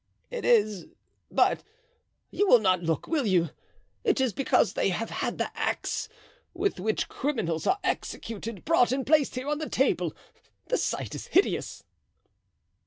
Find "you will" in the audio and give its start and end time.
2.31-2.57